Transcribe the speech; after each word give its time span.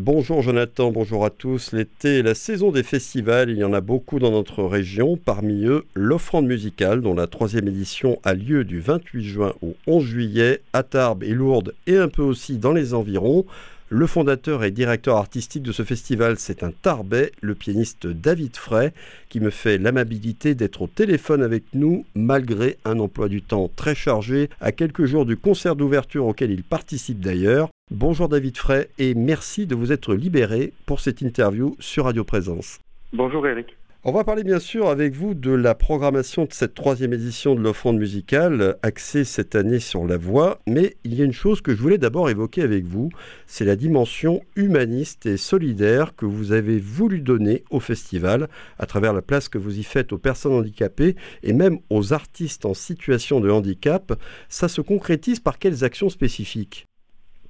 Bonjour 0.00 0.42
Jonathan, 0.42 0.92
bonjour 0.92 1.24
à 1.24 1.30
tous. 1.30 1.72
L'été 1.72 2.18
est 2.18 2.22
la 2.22 2.36
saison 2.36 2.70
des 2.70 2.84
festivals, 2.84 3.50
il 3.50 3.56
y 3.56 3.64
en 3.64 3.72
a 3.72 3.80
beaucoup 3.80 4.20
dans 4.20 4.30
notre 4.30 4.62
région, 4.62 5.16
parmi 5.16 5.64
eux 5.64 5.86
l'offrande 5.96 6.46
musicale 6.46 7.00
dont 7.00 7.14
la 7.14 7.26
troisième 7.26 7.66
édition 7.66 8.20
a 8.22 8.34
lieu 8.34 8.62
du 8.62 8.78
28 8.78 9.24
juin 9.24 9.54
au 9.60 9.74
11 9.88 10.04
juillet 10.04 10.60
à 10.72 10.84
Tarbes 10.84 11.24
et 11.24 11.34
Lourdes 11.34 11.74
et 11.88 11.96
un 11.96 12.06
peu 12.06 12.22
aussi 12.22 12.58
dans 12.58 12.70
les 12.70 12.94
environs. 12.94 13.44
Le 13.88 14.06
fondateur 14.06 14.62
et 14.62 14.70
directeur 14.70 15.16
artistique 15.16 15.64
de 15.64 15.72
ce 15.72 15.82
festival, 15.82 16.38
c'est 16.38 16.62
un 16.62 16.70
Tarbais, 16.70 17.32
le 17.40 17.56
pianiste 17.56 18.06
David 18.06 18.56
Frey, 18.56 18.92
qui 19.28 19.40
me 19.40 19.50
fait 19.50 19.78
l'amabilité 19.78 20.54
d'être 20.54 20.82
au 20.82 20.86
téléphone 20.86 21.42
avec 21.42 21.64
nous, 21.74 22.06
malgré 22.14 22.78
un 22.84 23.00
emploi 23.00 23.28
du 23.28 23.42
temps 23.42 23.68
très 23.74 23.96
chargé, 23.96 24.48
à 24.60 24.70
quelques 24.70 25.06
jours 25.06 25.26
du 25.26 25.36
concert 25.36 25.74
d'ouverture 25.74 26.26
auquel 26.26 26.52
il 26.52 26.62
participe 26.62 27.18
d'ailleurs. 27.18 27.68
Bonjour 27.90 28.28
David 28.28 28.54
Frey 28.58 28.90
et 28.98 29.14
merci 29.14 29.66
de 29.66 29.74
vous 29.74 29.92
être 29.92 30.14
libéré 30.14 30.74
pour 30.84 31.00
cette 31.00 31.22
interview 31.22 31.74
sur 31.78 32.04
Radio 32.04 32.22
Présence. 32.22 32.80
Bonjour 33.14 33.46
Eric. 33.46 33.78
On 34.04 34.12
va 34.12 34.24
parler 34.24 34.44
bien 34.44 34.58
sûr 34.58 34.88
avec 34.88 35.14
vous 35.14 35.32
de 35.32 35.52
la 35.52 35.74
programmation 35.74 36.44
de 36.44 36.52
cette 36.52 36.74
troisième 36.74 37.14
édition 37.14 37.54
de 37.54 37.62
l'offrande 37.62 37.96
musicale, 37.96 38.76
axée 38.82 39.24
cette 39.24 39.54
année 39.54 39.80
sur 39.80 40.06
la 40.06 40.18
voix, 40.18 40.60
mais 40.66 40.96
il 41.04 41.14
y 41.14 41.22
a 41.22 41.24
une 41.24 41.32
chose 41.32 41.62
que 41.62 41.74
je 41.74 41.80
voulais 41.80 41.96
d'abord 41.96 42.28
évoquer 42.28 42.60
avec 42.60 42.84
vous, 42.84 43.08
c'est 43.46 43.64
la 43.64 43.74
dimension 43.74 44.42
humaniste 44.54 45.24
et 45.24 45.38
solidaire 45.38 46.14
que 46.14 46.26
vous 46.26 46.52
avez 46.52 46.78
voulu 46.78 47.22
donner 47.22 47.64
au 47.70 47.80
festival, 47.80 48.48
à 48.78 48.84
travers 48.84 49.14
la 49.14 49.22
place 49.22 49.48
que 49.48 49.56
vous 49.56 49.78
y 49.78 49.82
faites 49.82 50.12
aux 50.12 50.18
personnes 50.18 50.52
handicapées 50.52 51.16
et 51.42 51.54
même 51.54 51.78
aux 51.88 52.12
artistes 52.12 52.66
en 52.66 52.74
situation 52.74 53.40
de 53.40 53.48
handicap. 53.48 54.12
Ça 54.50 54.68
se 54.68 54.82
concrétise 54.82 55.40
par 55.40 55.58
quelles 55.58 55.84
actions 55.84 56.10
spécifiques? 56.10 56.84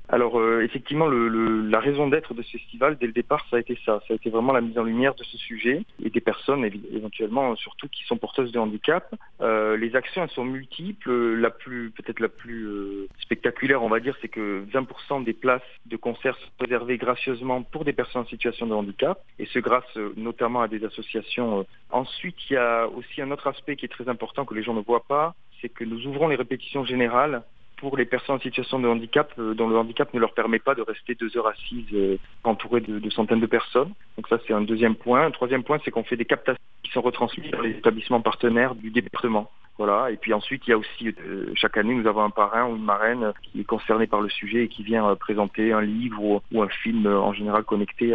Alors 0.08 0.38
euh, 0.40 0.62
effectivement, 0.62 1.06
la 1.08 1.80
raison 1.80 2.08
d'être 2.08 2.32
de 2.32 2.42
ce 2.42 2.56
festival, 2.56 2.96
dès 2.98 3.06
le 3.06 3.12
départ, 3.12 3.44
ça 3.50 3.56
a 3.56 3.60
été 3.60 3.78
ça. 3.84 4.00
Ça 4.08 4.14
a 4.14 4.16
été 4.16 4.30
vraiment 4.30 4.52
la 4.54 4.62
mise 4.62 4.78
en 4.78 4.82
lumière 4.82 5.14
de 5.14 5.22
ce 5.22 5.36
sujet 5.36 5.82
et 6.02 6.08
des 6.08 6.20
personnes, 6.20 6.64
éventuellement, 6.64 7.54
surtout 7.56 7.88
qui 7.88 8.04
sont 8.04 8.16
porteuses 8.16 8.50
de 8.50 8.58
handicap. 8.58 9.14
Euh, 9.42 9.76
les 9.76 9.94
actions, 9.96 10.22
elles 10.22 10.30
sont 10.30 10.44
multiples. 10.44 11.10
La 11.34 11.50
plus, 11.50 11.90
peut-être 11.90 12.20
la 12.20 12.30
plus 12.30 12.66
euh, 12.66 13.08
spectaculaire, 13.20 13.82
on 13.82 13.88
va 13.88 14.00
dire, 14.00 14.16
c'est 14.22 14.28
que 14.28 14.64
20% 14.72 15.24
des 15.24 15.34
places 15.34 15.62
de 15.84 15.96
concert 15.96 16.36
sont 16.36 16.50
réservées 16.60 16.96
gracieusement 16.96 17.62
pour 17.62 17.84
des 17.84 17.92
personnes 17.92 18.22
en 18.22 18.26
situation 18.26 18.66
de 18.66 18.74
handicap, 18.74 19.22
et 19.38 19.46
ce 19.46 19.58
grâce 19.58 19.84
notamment 20.16 20.62
à 20.62 20.68
des 20.68 20.84
associations. 20.84 21.66
Ensuite, 21.90 22.36
il 22.48 22.54
y 22.54 22.56
a 22.56 22.88
aussi 22.88 23.20
un 23.20 23.30
autre 23.30 23.46
aspect 23.46 23.76
qui 23.76 23.84
est 23.84 23.88
très 23.88 24.08
important 24.08 24.46
que 24.46 24.54
les 24.54 24.62
gens 24.62 24.74
ne 24.74 24.80
voient 24.80 25.04
pas, 25.06 25.34
c'est 25.60 25.68
que 25.68 25.84
nous 25.84 26.06
ouvrons 26.06 26.28
les 26.28 26.36
répétitions 26.36 26.84
générales 26.84 27.42
pour 27.78 27.96
les 27.96 28.04
personnes 28.04 28.36
en 28.36 28.40
situation 28.40 28.78
de 28.78 28.88
handicap 28.88 29.32
euh, 29.38 29.54
dont 29.54 29.68
le 29.68 29.76
handicap 29.76 30.12
ne 30.12 30.20
leur 30.20 30.34
permet 30.34 30.58
pas 30.58 30.74
de 30.74 30.82
rester 30.82 31.14
deux 31.14 31.36
heures 31.36 31.46
assises 31.46 31.86
euh, 31.94 32.16
entourées 32.44 32.80
de, 32.80 33.10
centaines 33.10 33.40
de 33.40 33.46
personnes. 33.46 33.92
Donc 34.16 34.28
ça 34.28 34.38
c'est 34.46 34.52
un 34.52 34.60
deuxième 34.60 34.94
point. 34.94 35.24
Un 35.24 35.30
troisième 35.30 35.62
point 35.62 35.78
c'est 35.84 35.90
qu'on 35.90 36.04
fait 36.04 36.16
des 36.16 36.24
captations 36.24 36.62
qui 36.82 36.90
sont 36.92 37.00
retransmises 37.00 37.50
dans 37.50 37.60
les 37.60 37.70
établissements 37.70 38.20
partenaires 38.20 38.74
du 38.74 38.90
département. 38.90 39.50
Voilà. 39.78 40.10
Et 40.10 40.16
puis 40.16 40.34
ensuite, 40.34 40.66
il 40.66 40.70
y 40.70 40.72
a 40.72 40.78
aussi, 40.78 41.14
euh, 41.20 41.52
chaque 41.54 41.76
année, 41.76 41.94
nous 41.94 42.08
avons 42.08 42.24
un 42.24 42.30
parrain 42.30 42.66
ou 42.66 42.76
une 42.76 42.84
marraine 42.84 43.32
qui 43.42 43.60
est 43.60 43.64
concerné 43.64 44.08
par 44.08 44.20
le 44.20 44.28
sujet 44.28 44.64
et 44.64 44.68
qui 44.68 44.82
vient 44.82 45.14
présenter 45.14 45.72
un 45.72 45.82
livre 45.82 46.42
ou, 46.50 46.62
un 46.62 46.68
film 46.68 47.06
en 47.06 47.32
général 47.32 47.62
connecté 47.62 48.12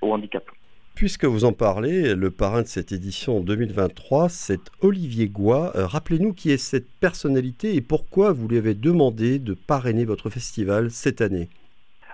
au 0.00 0.12
handicap. 0.12 0.44
Puisque 1.00 1.24
vous 1.24 1.46
en 1.46 1.54
parlez, 1.54 2.14
le 2.14 2.30
parrain 2.30 2.60
de 2.60 2.66
cette 2.66 2.92
édition 2.92 3.40
2023, 3.40 4.28
c'est 4.28 4.60
Olivier 4.82 5.28
Goua. 5.28 5.72
Euh, 5.74 5.86
rappelez-nous 5.86 6.34
qui 6.34 6.50
est 6.50 6.58
cette 6.58 6.92
personnalité 7.00 7.74
et 7.74 7.80
pourquoi 7.80 8.32
vous 8.32 8.46
lui 8.46 8.58
avez 8.58 8.74
demandé 8.74 9.38
de 9.38 9.54
parrainer 9.54 10.04
votre 10.04 10.28
festival 10.28 10.90
cette 10.90 11.22
année? 11.22 11.48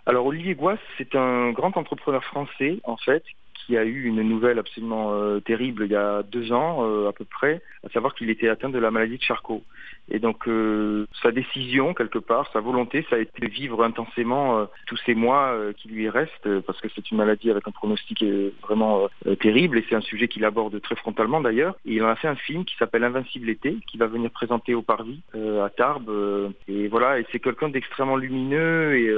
Alors 0.06 0.26
Olivier 0.26 0.54
Goua, 0.54 0.76
c'est 0.96 1.16
un 1.16 1.50
grand 1.50 1.76
entrepreneur 1.76 2.22
français 2.22 2.78
en 2.84 2.96
fait 2.96 3.24
qui 3.66 3.76
a 3.76 3.84
eu 3.84 4.04
une 4.04 4.22
nouvelle 4.22 4.58
absolument 4.58 5.12
euh, 5.12 5.40
terrible 5.40 5.86
il 5.86 5.92
y 5.92 5.96
a 5.96 6.22
deux 6.22 6.52
ans 6.52 6.86
euh, 6.86 7.08
à 7.08 7.12
peu 7.12 7.24
près, 7.24 7.60
à 7.84 7.88
savoir 7.90 8.14
qu'il 8.14 8.30
était 8.30 8.48
atteint 8.48 8.68
de 8.68 8.78
la 8.78 8.90
maladie 8.90 9.18
de 9.18 9.22
Charcot. 9.22 9.64
Et 10.08 10.20
donc 10.20 10.46
euh, 10.46 11.06
sa 11.20 11.32
décision, 11.32 11.92
quelque 11.92 12.20
part, 12.20 12.48
sa 12.52 12.60
volonté, 12.60 13.04
ça 13.10 13.16
a 13.16 13.18
été 13.18 13.40
de 13.40 13.50
vivre 13.50 13.82
intensément 13.82 14.68
tous 14.86 14.96
ces 15.04 15.14
mois 15.14 15.56
qui 15.76 15.88
lui 15.88 16.08
restent, 16.08 16.60
parce 16.60 16.80
que 16.80 16.88
c'est 16.94 17.10
une 17.10 17.16
maladie 17.16 17.50
avec 17.50 17.66
un 17.66 17.72
pronostic 17.72 18.24
vraiment 18.62 19.08
terrible, 19.40 19.78
et 19.78 19.84
c'est 19.88 19.96
un 19.96 20.00
sujet 20.00 20.28
qu'il 20.28 20.44
aborde 20.44 20.80
très 20.80 20.94
frontalement 20.94 21.40
d'ailleurs. 21.40 21.74
Et 21.84 21.94
il 21.94 22.04
en 22.04 22.08
a 22.08 22.16
fait 22.16 22.28
un 22.28 22.36
film 22.36 22.64
qui 22.64 22.76
s'appelle 22.76 23.02
Invincible 23.02 23.50
été, 23.50 23.78
qui 23.88 23.98
va 23.98 24.06
venir 24.06 24.30
présenter 24.30 24.74
au 24.74 24.82
Parvis 24.82 25.20
à 25.34 25.70
Tarbes. 25.70 26.52
et 26.68 26.86
voilà, 26.86 27.18
et 27.18 27.26
c'est 27.32 27.40
quelqu'un 27.40 27.68
d'extrêmement 27.68 28.16
lumineux 28.16 28.96
et 28.96 29.12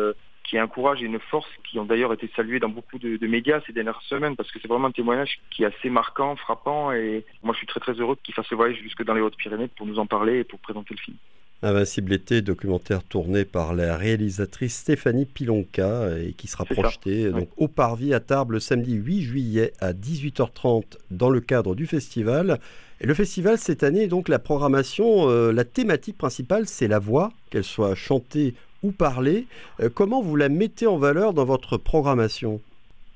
qui 0.49 0.57
a 0.57 0.63
un 0.63 0.67
courage 0.67 1.03
et 1.03 1.07
une 1.07 1.19
force 1.19 1.49
qui 1.71 1.79
ont 1.79 1.85
d'ailleurs 1.85 2.13
été 2.13 2.31
salués 2.35 2.59
dans 2.59 2.71
beaucoup 2.71 2.99
de, 2.99 3.27
médias 3.27 3.61
ces 3.67 3.73
dernières 3.73 4.01
semaines 4.03 4.35
parce 4.35 4.51
que 4.51 4.59
c'est 4.61 4.69
vraiment 4.69 4.89
un 4.89 4.93
témoignage 4.93 5.41
qui 5.51 5.63
est 5.63 5.67
assez 5.67 5.91
marquant, 5.91 6.37
frappant 6.37 6.93
et 6.93 7.25
moi 7.43 7.53
je 7.53 7.59
suis 7.59 7.67
très 7.67 7.81
très 7.81 7.93
heureux 7.93 8.17
qu'il 8.23 8.35
fasse 8.35 8.47
ce 8.47 8.55
voyage 8.55 8.79
jusque 8.79 9.05
dans 9.05 9.15
les 9.15 9.21
Hautes-Pyrénées 9.21 9.69
pour 9.69 9.87
nous 9.87 9.99
en 9.99 10.07
parler 10.07 10.39
et 10.39 10.45
pour 10.45 10.59
présenter 10.59 10.95
le 10.95 11.01
film. 11.01 11.17
Invincible 11.61 12.13
été, 12.13 12.41
documentaire 12.41 13.03
tourné 13.03 13.45
par 13.45 13.75
la 13.75 13.97
réalisatrice 13.97 14.77
Stéphanie 14.77 15.27
Pilonka 15.27 16.17
et 16.19 16.33
qui 16.33 16.47
sera 16.47 16.65
projeté 16.65 17.31
donc, 17.31 17.49
au 17.57 17.67
Parvis 17.67 18.15
à 18.15 18.21
Tarbes 18.21 18.53
le 18.53 18.61
samedi 18.61 18.95
8 18.95 19.23
juillet 19.23 19.73
à 19.81 19.93
18h30 19.93 20.85
dans 21.11 21.31
le 21.31 21.41
cadre 21.41 21.75
du 21.75 21.87
festival. 21.87 22.61
Et 23.01 23.07
le 23.07 23.15
festival 23.15 23.59
cette 23.59 23.83
année, 23.83 24.07
donc 24.07 24.29
la 24.29 24.39
programmation, 24.39 25.29
euh, 25.29 25.53
la 25.53 25.65
thématique 25.65 26.17
principale, 26.17 26.67
c'est 26.67 26.89
la 26.89 27.01
voix, 27.01 27.33
qu'elle 27.51 27.65
soit 27.65 27.97
chantée 27.97 28.55
ou 28.83 28.93
parler. 28.93 29.47
Euh, 29.81 29.89
comment 29.93 30.23
vous 30.23 30.37
la 30.37 30.49
mettez 30.49 30.87
en 30.87 30.99
valeur 30.99 31.33
dans 31.33 31.45
votre 31.45 31.77
programmation? 31.77 32.61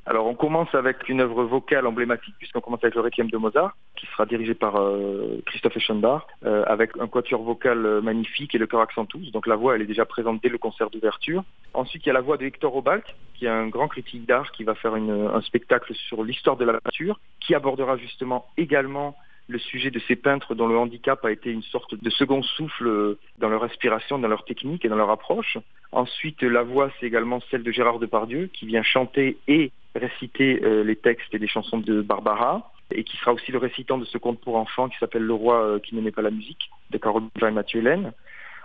Alors 0.04 0.26
on 0.26 0.34
commence 0.34 0.74
avec 0.74 1.08
une 1.08 1.20
œuvre 1.20 1.44
vocale 1.44 1.86
emblématique 1.86 2.34
puisqu'on 2.38 2.60
commence 2.60 2.82
avec 2.82 2.96
le 2.96 3.02
Requiem 3.02 3.30
de 3.30 3.36
Mozart 3.36 3.76
qui 3.94 4.06
sera 4.06 4.26
dirigé 4.26 4.52
par 4.52 4.74
euh, 4.76 5.40
Christophe 5.46 5.76
Eschenbach 5.76 6.22
euh, 6.44 6.64
avec 6.66 6.90
un 6.98 7.06
quatuor 7.06 7.44
vocal 7.44 8.00
magnifique 8.02 8.52
et 8.56 8.58
le 8.58 8.66
chœur 8.66 8.80
Accentus. 8.80 9.30
Donc 9.30 9.46
la 9.46 9.54
voix 9.54 9.76
elle 9.76 9.82
est 9.82 9.86
déjà 9.86 10.04
présente 10.04 10.42
dès 10.42 10.48
le 10.48 10.58
concert 10.58 10.90
d'ouverture. 10.90 11.44
Ensuite 11.72 12.04
il 12.04 12.08
y 12.08 12.10
a 12.10 12.14
la 12.14 12.20
voix 12.20 12.36
de 12.36 12.44
Hector 12.44 12.74
Obalk 12.74 13.14
qui 13.34 13.46
est 13.46 13.50
un 13.50 13.68
grand 13.68 13.86
critique 13.86 14.26
d'art 14.26 14.50
qui 14.50 14.64
va 14.64 14.74
faire 14.74 14.94
un 14.94 15.40
spectacle 15.42 15.94
sur 15.94 16.24
l'histoire 16.24 16.56
de 16.56 16.64
la 16.64 16.72
nature 16.72 17.20
qui 17.38 17.54
abordera 17.54 17.96
justement 17.96 18.46
également 18.56 19.14
le 19.52 19.58
sujet 19.58 19.90
de 19.90 20.00
ces 20.08 20.16
peintres 20.16 20.54
dont 20.54 20.66
le 20.66 20.76
handicap 20.76 21.24
a 21.24 21.30
été 21.30 21.50
une 21.50 21.62
sorte 21.62 21.94
de 21.94 22.10
second 22.10 22.42
souffle 22.42 23.16
dans 23.38 23.48
leur 23.48 23.62
inspiration, 23.62 24.18
dans 24.18 24.28
leur 24.28 24.44
technique 24.44 24.84
et 24.84 24.88
dans 24.88 24.96
leur 24.96 25.10
approche. 25.10 25.58
Ensuite, 25.92 26.42
la 26.42 26.62
voix, 26.62 26.90
c'est 26.98 27.06
également 27.06 27.40
celle 27.50 27.62
de 27.62 27.70
Gérard 27.70 27.98
Depardieu, 27.98 28.48
qui 28.52 28.66
vient 28.66 28.82
chanter 28.82 29.36
et 29.46 29.70
réciter 29.94 30.60
euh, 30.64 30.82
les 30.82 30.96
textes 30.96 31.34
et 31.34 31.38
les 31.38 31.46
chansons 31.46 31.78
de 31.78 32.00
Barbara, 32.00 32.72
et 32.90 33.04
qui 33.04 33.16
sera 33.18 33.32
aussi 33.34 33.52
le 33.52 33.58
récitant 33.58 33.98
de 33.98 34.06
ce 34.06 34.16
conte 34.16 34.40
pour 34.40 34.56
enfants 34.56 34.88
qui 34.88 34.96
s'appelle 34.98 35.22
Le 35.22 35.34
roi 35.34 35.62
euh, 35.62 35.78
qui 35.78 35.94
n'aimait 35.94 36.10
pas 36.10 36.22
la 36.22 36.30
musique, 36.30 36.70
de 36.90 36.98
Caroline 36.98 37.28
et 37.40 37.50
Mathieu 37.50 37.80
Hélène. 37.80 38.12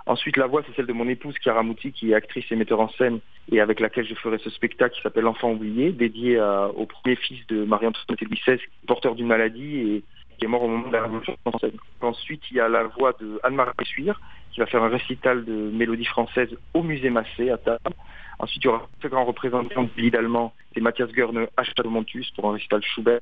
Ensuite, 0.06 0.38
la 0.38 0.48
voix, 0.48 0.64
c'est 0.66 0.74
celle 0.78 0.86
de 0.86 0.94
mon 0.94 1.09
épouse, 1.09 1.36
Chiara 1.44 1.64
Mouti, 1.64 1.92
qui 1.92 2.12
est 2.12 2.16
actrice 2.16 2.46
et 2.50 2.56
metteur 2.56 2.80
en 2.80 2.88
scène, 2.92 3.19
et 3.52 3.59
avec 3.59 3.81
laquelle 3.81 4.08
je 4.08 4.16
ferai 4.16 4.38
ce 4.38 4.50
spectacle 4.50 4.96
qui 4.96 5.02
s'appelle 5.02 5.25
L'enfant 5.25 5.52
oublié, 5.52 5.92
dédié 5.92 6.40
au 6.40 6.86
premier 6.86 7.18
fils 7.18 7.46
de 7.48 7.66
Marie-Antoinette 7.66 8.22
Louis 8.22 8.40
XVI, 8.46 8.58
porteur 8.88 9.16
d'une 9.16 9.28
maladie 9.28 9.80
et 9.80 10.04
qui 10.38 10.46
est 10.46 10.48
mort 10.48 10.64
au 10.64 10.68
moment 10.68 10.88
de 10.88 10.94
la 10.94 11.03
Révolution 11.03 11.36
française. 11.46 11.74
Ensuite, 12.02 12.42
il 12.52 12.58
y 12.58 12.59
a 12.59 12.70
la 12.70 12.84
voix 12.84 13.14
de 13.20 13.40
Anne-Marie 13.44 13.74
Suire, 13.84 14.20
qui 14.52 14.59
va 14.59 14.66
faire 14.66 14.84
un 14.84 14.90
récital 14.90 15.46
de 15.46 15.53
mélodie 15.53 16.06
française 16.06 16.50
au 16.74 16.84
musée 16.84 17.09
Massé 17.09 17.50
à 17.50 17.58
Tarbes. 17.58 17.94
Ensuite, 18.40 18.64
il 18.64 18.68
y 18.68 18.70
aura 18.70 18.88
un 19.03 19.08
grand 19.08 19.25
représentant 19.25 19.84
de 19.84 19.90
l'île 19.98 20.16
allemand, 20.16 20.53
c'est 20.74 20.81
Mathias 20.81 21.12
Görne 21.12 21.48
à 21.58 21.64
Château-Montus 21.64 22.31
pour 22.31 22.50
un 22.50 22.53
récital 22.53 22.81
Schubert. 22.84 23.20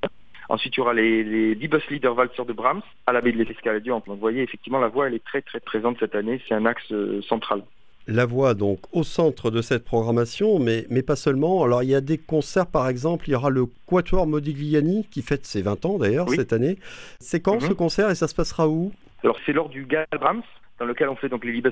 Ensuite, 0.50 0.76
il 0.76 0.80
y 0.80 0.81
aura 0.81 0.94
les, 0.94 1.24
les 1.24 1.68
Bus 1.68 1.88
Leader 1.90 2.16
Walzer 2.16 2.46
de 2.46 2.53
Brahms 2.53 2.84
à 3.08 3.14
l'abbaye 3.14 3.34
de 3.34 3.44
l'Escaladion. 3.44 3.96
Donc, 3.96 4.08
vous 4.08 4.16
voyez, 4.18 4.44
effectivement, 4.44 4.80
la 4.80 4.90
voix, 4.90 5.08
elle 5.08 5.16
est 5.16 5.24
très, 5.24 5.42
très 5.42 5.59
présente 5.59 5.97
cette 6.00 6.16
année. 6.16 6.42
C'est 6.47 6.53
un 6.53 6.66
axe 6.66 6.92
euh, 6.92 7.22
central 7.24 7.64
la 8.07 8.25
voix 8.25 8.53
donc 8.53 8.79
au 8.91 9.03
centre 9.03 9.51
de 9.51 9.61
cette 9.61 9.83
programmation, 9.83 10.59
mais, 10.59 10.85
mais 10.89 11.01
pas 11.01 11.16
seulement. 11.16 11.63
Alors 11.63 11.83
il 11.83 11.89
y 11.89 11.95
a 11.95 12.01
des 12.01 12.17
concerts 12.17 12.67
par 12.67 12.88
exemple, 12.88 13.27
il 13.27 13.31
y 13.31 13.35
aura 13.35 13.49
le 13.49 13.66
Quatuor 13.87 14.28
Modigliani 14.28 15.07
qui 15.09 15.22
fête 15.22 15.46
ses 15.46 15.61
20 15.61 15.85
ans 15.85 15.97
d'ailleurs 15.97 16.29
cette 16.29 16.53
année. 16.53 16.78
C'est 17.19 17.40
quand 17.40 17.59
ce 17.59 17.69
mhm. 17.69 17.75
concert 17.75 18.09
et 18.09 18.16
ça 18.16 18.28
se 18.28 18.35
passera 18.35 18.67
où? 18.67 18.91
Alors 19.23 19.37
c'est 19.46 19.53
lors 19.53 19.69
du 19.69 19.85
Gala 19.85 20.05
Brahms 20.19 20.43
dans 20.79 20.85
lequel 20.85 21.07
on 21.09 21.16
fait 21.16 21.29
donc 21.29 21.46
les 21.46 21.53
Libas 21.53 21.72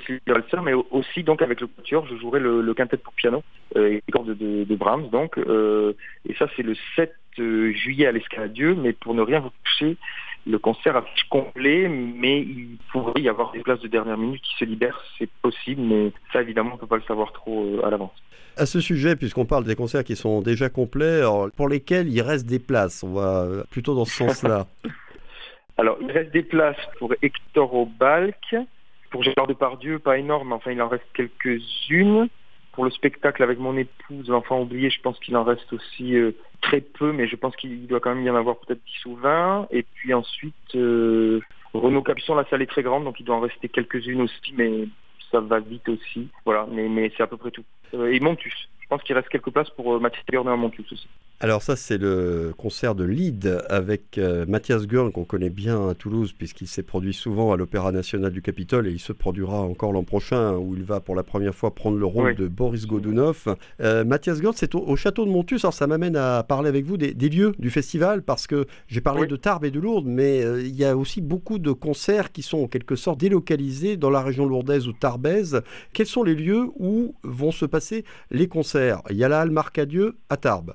mais 0.63 0.73
aussi 0.73 1.23
donc 1.23 1.41
avec 1.41 1.59
le 1.59 1.67
Quatuor, 1.67 2.07
je 2.07 2.15
jouerai 2.15 2.39
le, 2.39 2.73
quintet 2.73 2.97
pour 2.97 3.13
piano 3.13 3.43
euh, 3.75 3.89
et 3.89 3.93
les 3.95 4.11
cordes 4.11 4.37
de, 4.37 4.75
Brahms 4.75 5.09
donc. 5.09 5.37
Euh, 5.37 5.93
et 6.27 6.33
ça 6.35 6.47
c'est 6.55 6.63
le 6.63 6.75
7 6.95 7.13
euh, 7.39 7.73
juillet 7.73 8.05
à 8.05 8.11
l'Escaladieu, 8.11 8.75
mais 8.75 8.93
pour 8.93 9.13
ne 9.13 9.21
rien 9.21 9.39
vous 9.39 9.51
toucher, 9.63 9.97
le 10.45 10.59
concert 10.59 10.97
affiche 10.97 11.23
complet, 11.29 11.87
mais 11.87 12.41
il 12.41 12.77
pourrait 12.91 13.21
y 13.21 13.29
avoir 13.29 13.51
des 13.51 13.59
places 13.59 13.79
de 13.79 13.87
dernière 13.87 14.17
minute 14.17 14.41
qui 14.41 14.55
se 14.57 14.65
libèrent, 14.65 15.01
c'est 15.17 15.29
possible, 15.41 15.81
mais 15.81 16.11
ça 16.31 16.41
évidemment 16.41 16.71
on 16.71 16.75
ne 16.75 16.79
peut 16.79 16.87
pas 16.87 16.97
le 16.97 17.03
savoir 17.03 17.31
trop 17.31 17.63
euh, 17.63 17.85
à 17.85 17.89
l'avance. 17.89 18.11
À 18.57 18.65
ce 18.65 18.81
sujet, 18.81 19.15
puisqu'on 19.15 19.45
parle 19.45 19.63
des 19.63 19.75
concerts 19.75 20.03
qui 20.03 20.15
sont 20.15 20.41
déjà 20.41 20.69
complets, 20.69 21.21
pour 21.55 21.67
lesquels 21.67 22.07
il 22.07 22.21
reste 22.21 22.45
des 22.45 22.59
places, 22.59 23.03
on 23.03 23.13
va 23.13 23.47
plutôt 23.71 23.95
dans 23.95 24.05
ce 24.05 24.15
sens-là. 24.15 24.67
alors 25.77 25.97
il 26.01 26.11
reste 26.11 26.31
des 26.31 26.43
places 26.43 26.77
pour 26.99 27.13
Hector 27.21 27.73
Obalk, 27.73 28.55
pour 29.09 29.23
Gérard 29.23 29.47
Depardieu, 29.47 29.97
pas 29.99 30.17
énorme, 30.17 30.53
enfin 30.53 30.71
il 30.71 30.81
en 30.81 30.87
reste 30.87 31.05
quelques-unes. 31.13 32.27
Pour 32.73 32.85
le 32.85 32.91
spectacle 32.91 33.43
avec 33.43 33.59
mon 33.59 33.77
épouse, 33.77 34.27
l'enfant 34.29 34.61
oublié, 34.61 34.89
je 34.89 34.99
pense 35.01 35.17
qu'il 35.19 35.37
en 35.37 35.43
reste 35.43 35.71
aussi 35.71 36.15
très 36.61 36.81
peu, 36.81 37.11
mais 37.11 37.27
je 37.27 37.35
pense 37.35 37.55
qu'il 37.55 37.87
doit 37.87 37.99
quand 37.99 38.13
même 38.13 38.25
y 38.25 38.29
en 38.29 38.35
avoir 38.35 38.57
peut-être 38.57 38.81
10 38.83 39.05
ou 39.05 39.15
20. 39.15 39.67
Et 39.71 39.83
puis 39.83 40.13
ensuite, 40.13 40.73
Renault 40.73 42.01
Capuçon, 42.01 42.35
la 42.35 42.45
salle 42.45 42.63
est 42.63 42.67
très 42.67 42.83
grande, 42.83 43.03
donc 43.03 43.19
il 43.19 43.25
doit 43.25 43.35
en 43.35 43.41
rester 43.41 43.69
quelques-unes 43.69 44.21
aussi, 44.21 44.53
mais 44.55 44.87
ça 45.31 45.39
va 45.39 45.59
vite 45.59 45.87
aussi. 45.89 46.29
Voilà, 46.45 46.67
mais, 46.71 47.11
c'est 47.15 47.23
à 47.23 47.27
peu 47.27 47.37
près 47.37 47.51
tout. 47.51 47.63
et 47.93 48.19
Montus, 48.19 48.69
je 48.79 48.87
pense 48.87 49.03
qu'il 49.03 49.15
reste 49.15 49.29
quelques 49.29 49.51
places 49.51 49.69
pour 49.71 49.99
Mathieu 49.99 50.21
Gurn 50.29 50.47
à 50.47 50.55
Montus 50.55 50.91
aussi. 50.91 51.07
Alors 51.43 51.61
ça, 51.61 51.75
c'est 51.75 51.97
le 51.97 52.53
concert 52.57 52.95
de 52.95 53.03
Lead 53.03 53.61
avec 53.67 54.17
euh, 54.17 54.45
Mathias 54.47 54.83
qu'on 55.13 55.25
connaît 55.25 55.49
bien 55.49 55.89
à 55.89 55.93
Toulouse, 55.93 56.31
puisqu'il 56.31 56.67
s'est 56.69 56.83
produit 56.83 57.13
souvent 57.13 57.51
à 57.51 57.57
l'Opéra 57.57 57.91
National 57.91 58.31
du 58.31 58.41
Capitole, 58.41 58.87
et 58.87 58.91
il 58.91 58.99
se 58.99 59.11
produira 59.11 59.59
encore 59.59 59.91
l'an 59.91 60.05
prochain, 60.05 60.55
où 60.55 60.73
il 60.73 60.83
va 60.83 61.01
pour 61.01 61.15
la 61.15 61.23
première 61.23 61.53
fois 61.53 61.75
prendre 61.75 61.97
le 61.97 62.05
rôle 62.05 62.35
de 62.35 62.47
Boris 62.47 62.87
Godunov. 62.87 63.57
Euh, 63.81 64.05
Mathias 64.05 64.39
c'est 64.55 64.73
au, 64.73 64.95
château 64.95 65.25
de 65.25 65.31
Montus, 65.31 65.65
alors 65.65 65.73
ça 65.73 65.85
m'amène 65.85 66.15
à 66.15 66.43
parler 66.43 66.69
avec 66.69 66.85
vous 66.85 66.95
des, 66.95 67.13
lieux 67.29 67.53
du 67.59 67.69
festival, 67.69 68.21
parce 68.21 68.47
que 68.47 68.65
j'ai 68.87 69.01
parlé 69.01 69.27
de 69.27 69.35
Tarbes 69.35 69.65
et 69.65 69.71
de 69.71 69.81
Lourdes, 69.81 70.07
mais 70.07 70.45
euh, 70.45 70.61
il 70.61 70.75
y 70.75 70.85
a 70.85 70.95
aussi 70.95 71.19
beaucoup 71.19 71.59
de 71.59 71.73
concerts 71.73 72.31
qui 72.31 72.41
sont 72.41 72.59
en 72.59 72.67
quelque 72.67 72.95
sorte 72.95 73.19
délocalisés 73.19 73.97
dans 73.97 74.09
la 74.09 74.21
région 74.21 74.45
lourdaise 74.45 74.87
ou 74.87 74.93
tarbaise. 74.93 75.61
Quels 75.91 76.07
sont 76.07 76.23
les 76.23 76.35
lieux 76.35 76.69
où 76.77 77.15
vont 77.23 77.51
se 77.51 77.65
passer 77.65 78.05
les 78.31 78.47
concerts? 78.47 79.01
Il 79.09 79.17
y 79.17 79.25
a 79.25 79.27
la 79.27 79.41
Halle 79.41 79.51
Marcadieu 79.51 80.15
à 80.29 80.37
Tarbes. 80.37 80.73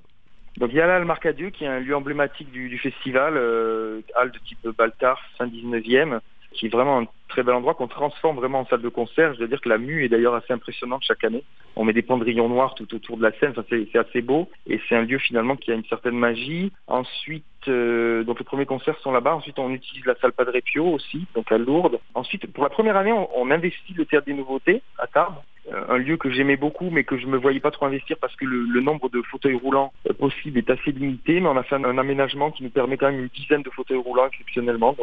Donc 0.58 0.70
il 0.72 0.76
y 0.76 0.80
a 0.80 0.86
là 0.86 0.98
le 0.98 1.04
Marcadieu 1.04 1.50
qui 1.50 1.64
est 1.64 1.68
un 1.68 1.78
lieu 1.78 1.94
emblématique 1.94 2.50
du, 2.50 2.78
festival, 2.78 3.34
euh, 3.36 4.00
halle 4.16 4.32
de 4.32 4.38
type 4.38 4.66
Baltar, 4.76 5.20
Saint-19e, 5.38 6.20
qui 6.52 6.66
est 6.66 6.68
vraiment 6.68 6.98
un 6.98 7.06
très 7.28 7.42
bel 7.42 7.54
endroit 7.54 7.74
qu'on 7.74 7.88
transforme 7.88 8.36
vraiment 8.36 8.60
en 8.60 8.66
salle 8.66 8.82
de 8.82 8.88
concert. 8.88 9.34
Je 9.34 9.38
dois 9.38 9.46
dire 9.46 9.60
que 9.60 9.68
la 9.68 9.78
mue 9.78 10.04
est 10.04 10.08
d'ailleurs 10.08 10.34
assez 10.34 10.52
impressionnante 10.52 11.02
chaque 11.04 11.24
année. 11.24 11.44
On 11.76 11.84
met 11.84 11.92
des 11.92 12.02
pendrillons 12.02 12.48
noirs 12.48 12.74
tout 12.74 12.92
autour 12.94 13.16
de 13.16 13.22
la 13.22 13.32
scène, 13.38 13.54
c'est 13.68 13.96
assez 13.96 14.22
beau. 14.22 14.48
Et 14.66 14.80
c'est 14.88 14.96
un 14.96 15.02
lieu 15.02 15.18
finalement 15.18 15.56
qui 15.56 15.70
a 15.70 15.74
une 15.74 15.84
certaine 15.84 16.16
magie. 16.16 16.72
Ensuite, 16.86 17.44
euh, 17.68 18.24
donc 18.24 18.38
les 18.38 18.44
premiers 18.44 18.66
concerts 18.66 18.98
sont 19.00 19.12
là-bas. 19.12 19.36
Ensuite, 19.36 19.58
on 19.58 19.70
utilise 19.70 20.04
la 20.04 20.16
salle 20.16 20.32
Padre 20.32 20.58
Pio 20.64 20.86
aussi, 20.86 21.26
donc 21.34 21.50
à 21.52 21.58
Lourdes. 21.58 22.00
Ensuite, 22.14 22.52
pour 22.52 22.64
la 22.64 22.70
première 22.70 22.96
année, 22.96 23.12
on, 23.12 23.50
investit 23.50 23.94
le 23.94 24.04
Théâtre 24.04 24.26
des 24.26 24.34
Nouveautés 24.34 24.82
à 24.98 25.06
Tarbes. 25.06 25.36
Euh, 25.72 25.84
un 25.88 25.98
lieu 25.98 26.16
que 26.16 26.30
j'aimais 26.30 26.56
beaucoup 26.56 26.88
mais 26.90 27.04
que 27.04 27.18
je 27.18 27.26
me 27.26 27.36
voyais 27.36 27.60
pas 27.60 27.70
trop 27.70 27.86
investir 27.86 28.16
parce 28.20 28.34
que 28.36 28.46
le, 28.46 28.80
nombre 28.80 29.10
de 29.10 29.20
fauteuils 29.22 29.54
roulants 29.54 29.92
euh, 30.08 30.14
possibles 30.14 30.56
est 30.56 30.70
assez 30.70 30.92
limité 30.92 31.40
mais 31.40 31.48
on 31.48 31.56
a 31.58 31.62
fait 31.62 31.74
un, 31.74 31.98
aménagement 31.98 32.50
qui 32.50 32.62
nous 32.62 32.70
permet 32.70 32.96
quand 32.96 33.10
même 33.10 33.20
une 33.20 33.28
dizaine 33.28 33.62
de 33.62 33.70
fauteuils 33.70 33.98
roulants 33.98 34.28
exceptionnellement 34.28 34.94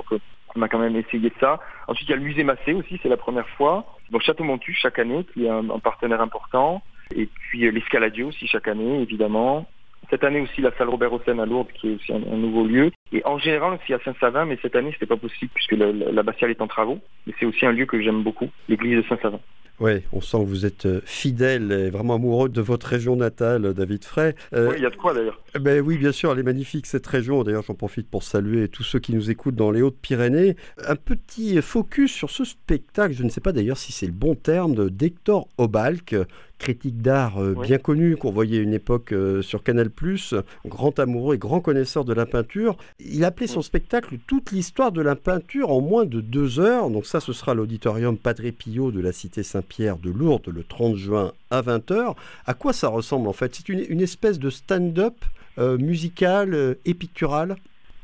on 0.55 0.61
a 0.61 0.69
quand 0.69 0.79
même 0.79 0.95
essayé 0.95 1.31
ça. 1.39 1.59
Ensuite 1.87 2.07
il 2.07 2.11
y 2.11 2.13
a 2.13 2.17
le 2.17 2.23
musée 2.23 2.43
Massé 2.43 2.73
aussi 2.73 2.99
c'est 3.01 3.09
la 3.09 3.17
première 3.17 3.47
fois. 3.49 3.85
Donc 4.11 4.21
Château 4.21 4.43
Montu 4.43 4.73
chaque 4.73 4.99
année 4.99 5.25
qui 5.33 5.45
est 5.45 5.49
un, 5.49 5.79
partenaire 5.79 6.21
important 6.21 6.81
et 7.15 7.27
puis 7.27 7.69
l'Escaladio 7.71 8.27
aussi 8.27 8.47
chaque 8.47 8.67
année 8.67 9.01
évidemment. 9.01 9.67
Cette 10.09 10.23
année 10.23 10.41
aussi 10.41 10.61
la 10.61 10.71
salle 10.77 10.89
Robert 10.89 11.13
Hossein 11.13 11.39
à 11.39 11.45
Lourdes 11.45 11.71
qui 11.73 11.89
est 11.91 11.95
aussi 11.95 12.13
un, 12.13 12.19
nouveau 12.19 12.65
lieu. 12.65 12.91
Et 13.11 13.21
en 13.25 13.37
général 13.37 13.73
aussi 13.73 13.93
à 13.93 13.99
Saint-Savin, 13.99 14.45
mais 14.45 14.57
cette 14.61 14.75
année 14.75 14.91
c'était 14.93 15.05
pas 15.05 15.17
possible 15.17 15.51
puisque 15.53 15.73
la, 15.73 16.49
est 16.49 16.61
en 16.61 16.67
travaux. 16.67 16.99
Mais 17.25 17.33
c'est 17.39 17.45
aussi 17.45 17.65
un 17.65 17.71
lieu 17.71 17.85
que 17.85 18.01
j'aime 18.01 18.23
beaucoup, 18.23 18.49
l'église 18.69 18.97
de 18.97 19.07
Saint-Savin. 19.07 19.39
Oui, 19.79 20.03
on 20.13 20.21
sent 20.21 20.37
que 20.37 20.45
vous 20.45 20.65
êtes 20.65 20.85
euh, 20.85 21.01
fidèle 21.05 21.71
et 21.71 21.89
vraiment 21.89 22.15
amoureux 22.15 22.47
de 22.47 22.61
votre 22.61 22.87
région 22.87 23.17
natale, 23.17 23.73
David 23.73 24.05
Frey. 24.05 24.33
Euh, 24.53 24.69
oui, 24.69 24.75
il 24.77 24.83
y 24.83 24.85
a 24.85 24.89
de 24.89 24.95
quoi 24.95 25.13
d'ailleurs. 25.13 25.41
Ben 25.59 25.81
oui, 25.81 25.97
bien 25.97 26.13
sûr, 26.13 26.31
elle 26.31 26.39
est 26.39 26.43
magnifique 26.43 26.85
cette 26.85 27.05
région. 27.05 27.43
D'ailleurs, 27.43 27.63
j'en 27.63 27.73
profite 27.73 28.09
pour 28.09 28.23
saluer 28.23 28.69
tous 28.69 28.83
ceux 28.83 28.99
qui 28.99 29.13
nous 29.13 29.29
écoutent 29.29 29.55
dans 29.55 29.71
les 29.71 29.81
Hautes-Pyrénées. 29.81 30.55
Un 30.87 30.95
petit 30.95 31.61
focus 31.61 32.13
sur 32.13 32.29
ce 32.29 32.45
spectacle, 32.45 33.13
je 33.13 33.23
ne 33.23 33.29
sais 33.29 33.41
pas 33.41 33.51
d'ailleurs 33.51 33.77
si 33.77 33.91
c'est 33.91 34.05
le 34.05 34.13
bon 34.13 34.35
terme, 34.35 34.89
d'Hector 34.89 35.49
Obalk, 35.57 36.15
critique 36.57 37.01
d'art 37.01 37.41
euh, 37.41 37.53
bien 37.53 37.77
connu 37.77 38.15
qu'on 38.17 38.31
voyait 38.31 38.59
une 38.59 38.73
époque 38.73 39.11
euh, 39.11 39.41
sur 39.41 39.63
Canal+, 39.63 39.89
grand 40.65 40.99
amoureux 40.99 41.35
et 41.35 41.37
grand 41.37 41.59
connaisseur 41.59 42.05
de 42.05 42.13
la 42.13 42.25
peinture. 42.25 42.77
Il 42.99 43.23
appelait 43.23 43.47
son 43.47 43.61
spectacle 43.61 44.17
toute 44.27 44.51
l'histoire 44.51 44.91
de 44.91 45.01
la 45.01 45.15
peinture 45.15 45.71
en 45.71 45.81
moins 45.81 46.05
de 46.05 46.21
deux 46.21 46.59
heures. 46.59 46.89
Donc 46.89 47.05
ça, 47.05 47.19
ce 47.19 47.33
sera 47.33 47.53
l'auditorium 47.53 48.17
Padre 48.17 48.49
Pio 48.51 48.91
de 48.91 49.01
la 49.01 49.11
cité 49.11 49.43
Saint-Pierre 49.43 49.97
de 49.97 50.09
Lourdes 50.09 50.47
le 50.47 50.63
30 50.63 50.95
juin 50.95 51.33
à 51.51 51.61
20h. 51.61 52.15
À 52.45 52.53
quoi 52.53 52.73
ça 52.73 52.87
ressemble 52.87 53.27
en 53.27 53.33
fait? 53.33 53.55
C'est 53.55 53.69
une, 53.69 54.01
espèce 54.01 54.39
de 54.39 54.49
stand-up 54.49 55.15
euh, 55.57 55.77
musical 55.77 56.77
et 56.85 56.93
pictural? 56.93 57.55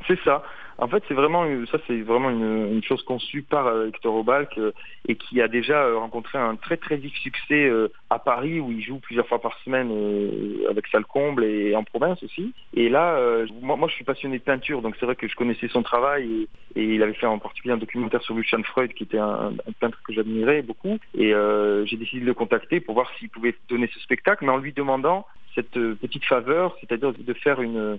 C'est 0.07 0.19
ça. 0.23 0.43
En 0.77 0.87
fait, 0.87 1.03
c'est 1.07 1.13
vraiment 1.13 1.45
ça, 1.71 1.77
c'est 1.87 2.01
vraiment 2.01 2.29
une, 2.29 2.81
chose 2.83 3.03
conçue 3.03 3.43
par 3.43 3.67
euh, 3.67 3.87
Hector 3.87 4.15
Obalk 4.15 4.57
euh, 4.57 4.71
et 5.07 5.15
qui 5.15 5.41
a 5.41 5.47
déjà 5.47 5.83
euh, 5.83 5.97
rencontré 5.97 6.39
un 6.39 6.55
très 6.55 6.77
très 6.77 6.97
vif 6.97 7.15
succès 7.17 7.71
à 8.09 8.19
Paris 8.19 8.59
où 8.59 8.71
il 8.71 8.81
joue 8.81 8.99
plusieurs 8.99 9.27
fois 9.27 9.39
par 9.39 9.57
semaine 9.59 9.91
avec 10.69 10.87
Salcomble 10.87 11.43
et 11.43 11.75
en 11.75 11.83
province 11.83 12.21
aussi. 12.23 12.53
Et 12.73 12.89
là, 12.89 13.19
moi, 13.61 13.75
moi, 13.75 13.87
je 13.87 13.93
suis 13.93 14.03
passionné 14.03 14.39
de 14.39 14.43
peinture, 14.43 14.81
donc 14.81 14.95
c'est 14.99 15.05
vrai 15.05 15.15
que 15.15 15.27
je 15.27 15.35
connaissais 15.35 15.67
son 15.67 15.83
travail 15.83 16.47
et, 16.75 16.83
il 16.83 17.03
avait 17.03 17.13
fait 17.13 17.25
en 17.25 17.39
particulier 17.39 17.73
un 17.73 17.77
documentaire 17.77 18.21
sur 18.23 18.33
Lucian 18.35 18.63
Freud 18.63 18.93
qui 18.93 19.03
était 19.03 19.17
un, 19.17 19.53
peintre 19.79 19.99
que 20.03 20.13
j'admirais 20.13 20.61
beaucoup. 20.61 20.97
Et 21.15 21.33
j'ai 21.85 21.97
décidé 21.97 22.21
de 22.21 22.25
le 22.25 22.33
contacter 22.33 22.79
pour 22.79 22.95
voir 22.95 23.11
s'il 23.17 23.29
pouvait 23.29 23.55
donner 23.69 23.89
ce 23.93 23.99
spectacle, 23.99 24.45
mais 24.45 24.51
en 24.51 24.57
lui 24.57 24.73
demandant 24.73 25.25
cette 25.55 25.77
euh, 25.77 25.95
petite 25.95 26.25
faveur, 26.25 26.75
c'est-à-dire 26.79 27.13
de 27.13 27.33
faire 27.33 27.61
une, 27.61 27.77
euh, 27.77 27.97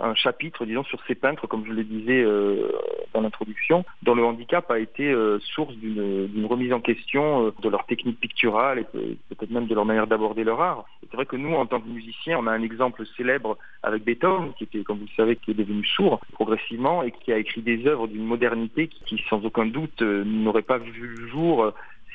un 0.00 0.14
chapitre, 0.14 0.64
disons, 0.64 0.84
sur 0.84 1.00
ces 1.06 1.14
peintres, 1.14 1.46
comme 1.46 1.64
je 1.66 1.72
le 1.72 1.84
disais 1.84 2.22
euh, 2.22 2.68
dans 3.12 3.20
l'introduction, 3.20 3.84
dont 4.02 4.14
le 4.14 4.24
handicap 4.24 4.70
a 4.70 4.78
été 4.78 5.14
source 5.40 5.74
d'une 5.74 6.46
remise 6.46 6.72
en 6.72 6.80
question 6.80 7.52
de 7.60 7.68
leur 7.68 7.84
technique 7.86 8.20
picturale 8.20 8.80
et 8.80 8.84
peut-être 8.84 9.50
même 9.50 9.66
de 9.66 9.74
leur 9.74 9.84
manière 9.84 10.06
d'aborder 10.06 10.44
leur 10.44 10.60
art. 10.60 10.84
C'est 11.02 11.16
vrai 11.16 11.26
que 11.26 11.36
nous, 11.36 11.54
en 11.54 11.66
tant 11.66 11.80
que 11.80 11.88
musiciens, 11.88 12.38
on 12.38 12.46
a 12.46 12.52
un 12.52 12.62
exemple 12.62 13.04
célèbre 13.16 13.58
avec 13.82 14.04
Beethoven, 14.04 14.52
qui 14.56 14.64
était, 14.64 14.82
comme 14.82 14.98
vous 14.98 15.06
le 15.06 15.16
savez, 15.16 15.36
qui 15.36 15.50
est 15.50 15.54
devenu 15.54 15.84
sourd 15.84 16.20
progressivement 16.32 17.02
et 17.02 17.10
qui 17.10 17.32
a 17.32 17.38
écrit 17.38 17.62
des 17.62 17.86
œuvres 17.86 18.08
d'une 18.08 18.24
modernité 18.24 18.88
qui, 18.88 19.04
qui, 19.04 19.24
sans 19.28 19.44
aucun 19.44 19.66
doute, 19.66 20.00
n'aurait 20.02 20.62
pas 20.62 20.78
vu 20.78 21.06
le 21.06 21.28
jour 21.28 21.72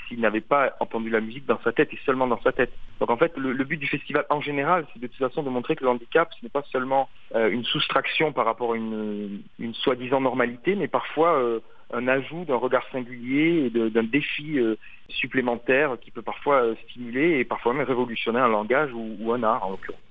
s'il 0.07 0.19
n'avait 0.19 0.41
pas 0.41 0.75
entendu 0.79 1.09
la 1.09 1.21
musique 1.21 1.45
dans 1.45 1.59
sa 1.63 1.71
tête 1.71 1.89
et 1.93 1.99
seulement 2.05 2.27
dans 2.27 2.41
sa 2.41 2.51
tête. 2.51 2.71
Donc 2.99 3.09
en 3.09 3.17
fait, 3.17 3.35
le, 3.37 3.63
but 3.63 3.77
du 3.77 3.87
festival 3.87 4.25
en 4.29 4.41
général, 4.41 4.85
c'est 4.93 4.99
de 4.99 5.07
toute 5.07 5.17
façon 5.17 5.43
de 5.43 5.49
montrer 5.49 5.75
que 5.75 5.83
le 5.83 5.89
handicap, 5.89 6.29
ce 6.37 6.43
n'est 6.43 6.49
pas 6.49 6.63
seulement 6.71 7.09
euh, 7.35 7.49
une 7.49 7.63
soustraction 7.63 8.31
par 8.31 8.45
rapport 8.45 8.73
à 8.73 8.75
une, 8.75 9.41
soi-disant 9.73 10.21
normalité, 10.21 10.75
mais 10.75 10.87
parfois 10.87 11.37
euh, 11.39 11.59
un 11.93 12.07
ajout 12.07 12.45
d'un 12.45 12.55
regard 12.55 12.83
singulier 12.91 13.71
et 13.75 13.89
d'un 13.89 14.03
défi 14.03 14.59
euh, 14.59 14.75
supplémentaire 15.09 15.97
qui 16.01 16.11
peut 16.11 16.21
parfois 16.21 16.63
stimuler 16.89 17.39
et 17.39 17.45
parfois 17.45 17.73
même 17.73 17.87
révolutionner 17.87 18.39
un 18.39 18.49
langage 18.49 18.91
ou, 18.93 19.31
un 19.31 19.43
art 19.43 19.65
en 19.65 19.71
l'occurrence. 19.71 20.01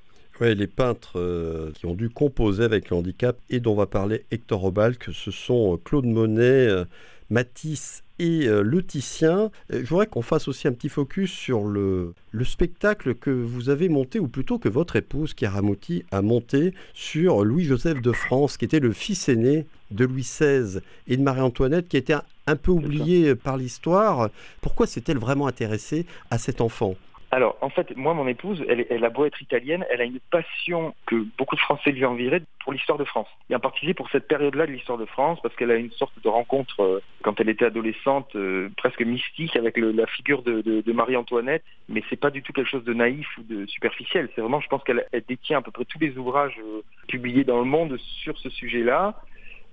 Oui, 0.40 0.54
les 0.54 0.66
peintres 0.66 1.72
qui 1.74 1.86
ont 1.86 1.94
dû 1.94 2.10
composer 2.10 2.62
avec 2.62 2.90
le 2.90 2.96
handicap 2.96 3.38
et 3.48 3.58
dont 3.58 3.74
va 3.74 3.86
parler 3.86 4.22
Hector 4.30 4.64
Obalk, 4.64 5.04
ce 5.12 5.30
sont 5.30 5.78
Claude 5.82 6.04
Monet, 6.04 6.68
Matisse 7.30 8.05
et 8.18 8.46
euh, 8.46 8.62
le 8.62 8.82
Titien. 8.82 9.50
Euh, 9.72 9.82
je 9.82 9.86
voudrais 9.88 10.06
qu'on 10.06 10.22
fasse 10.22 10.48
aussi 10.48 10.68
un 10.68 10.72
petit 10.72 10.88
focus 10.88 11.30
sur 11.30 11.64
le, 11.64 12.14
le, 12.30 12.44
spectacle 12.44 13.14
que 13.14 13.30
vous 13.30 13.68
avez 13.68 13.88
monté, 13.88 14.18
ou 14.18 14.28
plutôt 14.28 14.58
que 14.58 14.68
votre 14.68 14.96
épouse, 14.96 15.34
Chiaramouti, 15.38 16.04
a 16.10 16.22
monté 16.22 16.74
sur 16.94 17.44
Louis-Joseph 17.44 18.00
de 18.00 18.12
France, 18.12 18.56
qui 18.56 18.64
était 18.64 18.80
le 18.80 18.92
fils 18.92 19.28
aîné 19.28 19.66
de 19.90 20.04
Louis 20.04 20.22
XVI 20.22 20.80
et 21.06 21.16
de 21.16 21.22
Marie-Antoinette, 21.22 21.88
qui 21.88 21.96
était 21.96 22.16
un 22.46 22.56
peu 22.56 22.72
oublié 22.72 23.34
par 23.34 23.56
l'histoire. 23.56 24.30
Pourquoi 24.60 24.86
s'est-elle 24.86 25.18
vraiment 25.18 25.46
intéressée 25.46 26.06
à 26.30 26.38
cet 26.38 26.60
enfant? 26.60 26.96
Alors, 27.36 27.58
en 27.60 27.68
fait, 27.68 27.94
moi, 27.98 28.14
mon 28.14 28.26
épouse, 28.26 28.64
elle, 28.66 28.86
elle, 28.88 29.04
a 29.04 29.10
beau 29.10 29.26
être 29.26 29.42
italienne, 29.42 29.84
elle 29.90 30.00
a 30.00 30.04
une 30.04 30.20
passion 30.30 30.94
que 31.04 31.16
beaucoup 31.36 31.54
de 31.54 31.60
Français 31.60 31.90
lui 31.90 32.06
enviraient 32.06 32.40
pour 32.60 32.72
l'histoire 32.72 32.96
de 32.96 33.04
France. 33.04 33.28
Et 33.50 33.54
en 33.54 33.60
particulier 33.60 33.92
pour 33.92 34.08
cette 34.08 34.26
période-là 34.26 34.66
de 34.66 34.72
l'histoire 34.72 34.96
de 34.96 35.04
France, 35.04 35.38
parce 35.42 35.54
qu'elle 35.54 35.70
a 35.70 35.74
une 35.74 35.90
sorte 35.90 36.14
de 36.24 36.30
rencontre, 36.30 36.80
euh, 36.80 37.02
quand 37.20 37.38
elle 37.38 37.50
était 37.50 37.66
adolescente, 37.66 38.34
euh, 38.36 38.70
presque 38.78 39.02
mystique 39.02 39.54
avec 39.54 39.76
la 39.76 40.06
figure 40.06 40.42
de, 40.42 40.90
Marie-Antoinette. 40.90 41.62
Mais 41.90 42.02
c'est 42.08 42.18
pas 42.18 42.30
du 42.30 42.42
tout 42.42 42.54
quelque 42.54 42.70
chose 42.70 42.84
de 42.84 42.94
naïf 42.94 43.28
ou 43.36 43.42
de 43.42 43.66
superficiel. 43.66 44.30
C'est 44.34 44.40
vraiment, 44.40 44.62
je 44.62 44.68
pense 44.68 44.82
qu'elle 44.82 45.04
détient 45.28 45.58
à 45.58 45.60
peu 45.60 45.72
près 45.72 45.84
tous 45.84 45.98
les 45.98 46.16
ouvrages 46.16 46.58
euh, 46.64 46.80
publiés 47.06 47.44
dans 47.44 47.58
le 47.58 47.66
monde 47.66 47.98
sur 47.98 48.38
ce 48.38 48.48
sujet-là. 48.48 49.12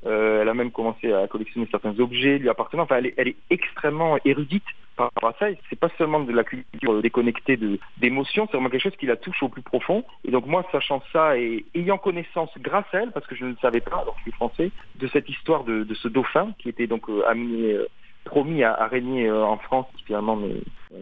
elle 0.05 0.49
a 0.49 0.53
même 0.53 0.71
commencé 0.71 1.13
à 1.13 1.29
collectionner 1.29 1.69
certains 1.71 1.97
objets 1.97 2.39
lui 2.39 2.49
appartenant. 2.49 2.83
Enfin, 2.83 3.01
elle 3.15 3.29
est 3.29 3.37
extrêmement 3.49 4.17
érudite 4.25 4.65
par 4.95 5.07
rapport 5.07 5.29
à 5.29 5.33
ça. 5.39 5.45
C'est 5.69 5.79
pas 5.79 5.89
seulement 5.97 6.19
de 6.19 6.31
la 6.31 6.43
culture 6.43 7.01
déconnectée 7.01 7.57
d'émotions, 7.97 8.45
c'est 8.45 8.57
vraiment 8.57 8.69
quelque 8.69 8.83
chose 8.83 8.95
qui 8.97 9.05
la 9.05 9.15
touche 9.15 9.41
au 9.43 9.49
plus 9.49 9.61
profond. 9.61 10.03
Et 10.25 10.31
donc 10.31 10.45
moi, 10.45 10.65
sachant 10.71 11.01
ça 11.11 11.37
et 11.37 11.65
ayant 11.75 11.97
connaissance 11.97 12.49
grâce 12.59 12.85
à 12.93 12.99
elle, 12.99 13.11
parce 13.11 13.25
que 13.27 13.35
je 13.35 13.45
ne 13.45 13.51
le 13.51 13.57
savais 13.61 13.81
pas, 13.81 13.97
alors 13.97 14.15
je 14.17 14.23
suis 14.23 14.31
français, 14.31 14.71
de 14.95 15.07
cette 15.07 15.29
histoire 15.29 15.63
de, 15.63 15.85
ce 15.93 16.07
dauphin 16.07 16.53
qui 16.59 16.69
était 16.69 16.87
donc 16.87 17.09
euh, 17.09 17.23
amené, 17.27 17.73
euh, 17.73 17.87
promis 18.25 18.63
à, 18.63 18.87
régner 18.87 19.27
euh, 19.27 19.43
en 19.43 19.57
France, 19.57 19.87
qui 19.97 20.03
finalement 20.05 20.39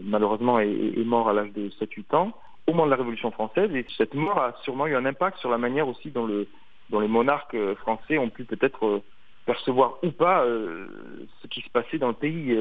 malheureusement 0.03 0.60
est, 0.60 1.03
mort 1.05 1.29
à 1.29 1.33
l'âge 1.33 1.51
de 1.53 1.69
7-8 1.69 2.15
ans, 2.15 2.33
au 2.67 2.71
moment 2.71 2.86
de 2.86 2.91
la 2.91 2.98
Révolution 2.98 3.31
française. 3.31 3.74
Et 3.75 3.86
cette 3.98 4.13
mort 4.13 4.38
a 4.38 4.55
sûrement 4.63 4.88
eu 4.88 4.95
un 4.95 5.05
impact 5.05 5.38
sur 5.39 5.50
la 5.50 5.57
manière 5.57 5.88
aussi 5.88 6.12
dont, 6.12 6.25
le, 6.25 6.48
dont 6.89 7.00
les 7.00 7.07
monarques 7.07 7.57
français 7.75 8.17
ont 8.17 8.29
pu 8.29 8.43
peut-être 8.45 9.01
percevoir 9.45 9.98
ou 10.03 10.12
pas 10.12 10.45
ce 10.45 11.48
qui 11.48 11.62
se 11.62 11.69
passait 11.69 11.98
dans 11.98 12.10
le 12.10 12.13
pays. 12.13 12.55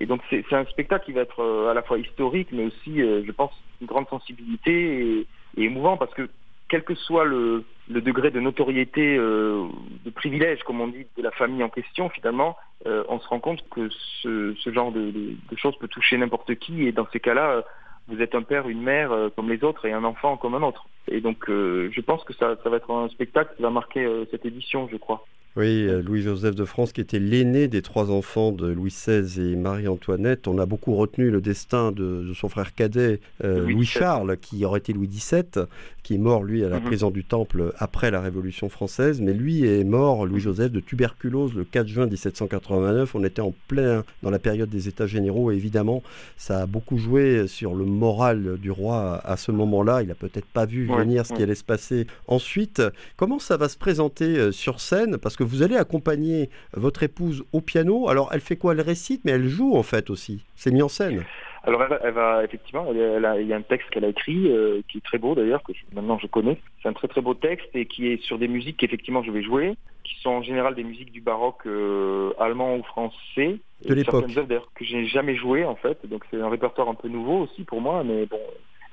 Et 0.00 0.06
donc 0.06 0.22
c'est 0.30 0.44
un 0.52 0.64
spectacle 0.64 1.04
qui 1.04 1.12
va 1.12 1.20
être 1.20 1.68
à 1.70 1.74
la 1.74 1.82
fois 1.82 1.98
historique, 1.98 2.48
mais 2.52 2.64
aussi, 2.64 2.98
je 2.98 3.32
pense, 3.32 3.52
une 3.80 3.86
grande 3.86 4.08
sensibilité 4.08 5.26
et 5.56 5.62
émouvant 5.62 5.96
parce 5.96 6.12
que 6.14 6.28
quel 6.70 6.84
que 6.84 6.94
soit 6.94 7.24
le, 7.24 7.64
degré 7.88 8.30
de 8.30 8.40
notoriété, 8.40 9.16
euh, 9.18 9.66
de 10.04 10.10
privilège, 10.10 10.62
comme 10.62 10.80
on 10.80 10.86
dit, 10.86 11.04
de 11.18 11.22
la 11.22 11.32
famille 11.32 11.62
en 11.64 11.68
question, 11.68 12.08
finalement, 12.08 12.56
euh, 12.86 13.02
on 13.08 13.18
se 13.18 13.28
rend 13.28 13.40
compte 13.40 13.68
que 13.68 13.88
ce, 14.22 14.54
genre 14.66 14.92
de, 14.92 15.12
choses 15.56 15.76
peut 15.78 15.88
toucher 15.88 16.16
n'importe 16.16 16.54
qui. 16.54 16.86
Et 16.86 16.92
dans 16.92 17.08
ces 17.12 17.18
cas-là, 17.18 17.50
euh, 17.50 17.62
vous 18.08 18.22
êtes 18.22 18.36
un 18.36 18.42
père, 18.42 18.68
une 18.68 18.82
mère 18.82 19.12
comme 19.36 19.50
les 19.50 19.62
autres 19.62 19.84
et 19.84 19.92
un 19.92 20.04
enfant 20.04 20.36
comme 20.36 20.54
un 20.54 20.62
autre. 20.62 20.86
Et 21.08 21.20
donc, 21.20 21.44
je 21.48 22.00
pense 22.00 22.24
que 22.24 22.32
ça, 22.34 22.56
va 22.64 22.76
être 22.76 22.90
un 22.90 23.08
spectacle 23.08 23.54
qui 23.56 23.62
va 23.62 23.70
marquer 23.70 24.08
cette 24.32 24.44
édition, 24.44 24.88
je 24.90 24.96
crois. 24.96 25.24
Oui, 25.56 25.88
euh, 25.88 26.00
Louis-Joseph 26.00 26.54
de 26.54 26.64
France, 26.64 26.92
qui 26.92 27.00
était 27.00 27.18
l'aîné 27.18 27.66
des 27.66 27.82
trois 27.82 28.12
enfants 28.12 28.52
de 28.52 28.68
Louis 28.68 28.90
XVI 28.90 29.52
et 29.52 29.56
Marie-Antoinette. 29.56 30.46
On 30.46 30.58
a 30.58 30.66
beaucoup 30.66 30.94
retenu 30.94 31.28
le 31.28 31.40
destin 31.40 31.90
de, 31.90 32.32
son 32.34 32.48
frère 32.48 32.72
cadet, 32.72 33.18
euh, 33.42 33.66
Louis-Charles, 33.66 34.36
qui 34.36 34.64
aurait 34.64 34.78
été 34.78 34.92
Louis 34.92 35.08
XVII, 35.08 35.66
qui 36.04 36.14
est 36.14 36.18
mort, 36.18 36.44
lui, 36.44 36.64
à 36.64 36.68
la 36.68 36.78
mhm. 36.78 36.84
prison 36.84 37.10
du 37.10 37.24
Temple 37.24 37.72
après 37.78 38.12
la 38.12 38.20
Révolution 38.20 38.68
française. 38.68 39.20
Mais 39.20 39.32
lui 39.32 39.66
est 39.66 39.82
mort, 39.82 40.24
Louis-Joseph, 40.24 40.70
de 40.70 40.78
tuberculose 40.78 41.52
le 41.54 41.64
4 41.64 41.88
juin 41.88 42.06
1789. 42.06 43.16
On 43.16 43.24
était 43.24 43.42
en 43.42 43.52
plein 43.66 44.04
dans 44.22 44.30
la 44.30 44.38
période 44.38 44.70
des 44.70 44.86
États 44.86 45.08
généraux. 45.08 45.50
Et 45.50 45.56
évidemment, 45.56 46.04
ça 46.36 46.60
a 46.60 46.66
beaucoup 46.66 46.96
joué 46.96 47.48
sur 47.48 47.74
le 47.74 47.84
moral 47.84 48.56
du 48.58 48.70
roi 48.70 49.20
à 49.24 49.36
ce 49.36 49.50
moment-là. 49.50 50.02
Il 50.02 50.08
n'a 50.08 50.14
peut-être 50.14 50.46
pas 50.46 50.64
vu 50.64 50.86
venir 50.86 51.26
ce 51.26 51.32
qui 51.32 51.42
allait 51.42 51.56
se 51.56 51.64
passer 51.64 52.06
ensuite. 52.28 52.80
Comment 53.16 53.40
ça 53.40 53.56
va 53.56 53.68
se 53.68 53.76
présenter 53.76 54.38
euh, 54.38 54.52
sur 54.52 54.80
scène? 54.80 55.18
Parce 55.18 55.36
que 55.40 55.44
vous 55.44 55.62
allez 55.62 55.76
accompagner 55.76 56.50
votre 56.74 57.02
épouse 57.02 57.44
au 57.54 57.62
piano. 57.62 58.10
Alors, 58.10 58.28
elle 58.34 58.42
fait 58.42 58.56
quoi? 58.56 58.74
Elle 58.74 58.82
récite, 58.82 59.22
mais 59.24 59.32
elle 59.32 59.48
joue 59.48 59.74
en 59.74 59.82
fait 59.82 60.10
aussi. 60.10 60.44
C'est 60.54 60.70
mis 60.70 60.82
en 60.82 60.88
scène. 60.88 61.24
Alors 61.64 61.82
elle 61.82 62.12
va, 62.12 62.44
effectivement, 62.44 62.86
il 62.92 63.46
y 63.48 63.52
a 63.52 63.56
un 63.56 63.62
texte 63.62 63.88
qu'elle 63.90 64.04
a 64.04 64.08
écrit 64.08 64.50
euh, 64.50 64.80
qui 64.88 64.96
est 64.96 65.04
très 65.04 65.18
beau 65.18 65.34
d'ailleurs 65.34 65.62
que 65.62 65.72
maintenant 65.94 66.18
je 66.18 66.26
connais. 66.26 66.56
C'est 66.82 66.88
un 66.88 66.94
très 66.94 67.06
très 67.06 67.20
beau 67.20 67.34
texte 67.34 67.68
et 67.74 67.84
qui 67.84 68.08
est 68.08 68.22
sur 68.22 68.38
des 68.38 68.48
musiques 68.48 68.78
qu'effectivement 68.78 69.22
je 69.22 69.30
vais 69.30 69.42
jouer, 69.42 69.76
qui 70.04 70.18
sont 70.22 70.30
en 70.30 70.42
général 70.42 70.74
des 70.74 70.84
musiques 70.84 71.12
du 71.12 71.20
baroque 71.20 71.66
euh, 71.66 72.32
allemand 72.38 72.76
ou 72.76 72.82
français. 72.82 73.58
De 73.86 73.92
l'époque. 73.94 74.26
d'ailleurs 74.32 74.70
que 74.74 74.86
j'ai 74.86 75.06
jamais 75.06 75.36
joué 75.36 75.66
en 75.66 75.76
fait, 75.76 75.98
donc 76.06 76.24
c'est 76.30 76.40
un 76.40 76.48
répertoire 76.48 76.88
un 76.88 76.94
peu 76.94 77.08
nouveau 77.08 77.40
aussi 77.40 77.64
pour 77.64 77.82
moi, 77.82 78.04
mais 78.04 78.24
bon, 78.24 78.40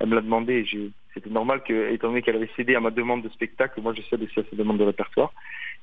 elle 0.00 0.08
me 0.08 0.14
l'a 0.14 0.20
demandé. 0.20 0.66
C'était 1.14 1.30
normal 1.30 1.62
que, 1.62 1.90
étant 1.90 2.08
donné 2.08 2.20
qu'elle 2.20 2.36
avait 2.36 2.50
cédé 2.54 2.74
à 2.74 2.80
ma 2.80 2.90
demande 2.90 3.22
de 3.22 3.28
spectacle, 3.30 3.80
moi 3.80 3.94
je 3.94 4.02
cède 4.02 4.22
aussi 4.22 4.40
à 4.40 4.42
sa 4.48 4.56
demande 4.56 4.76
de 4.76 4.84
répertoire. 4.84 5.32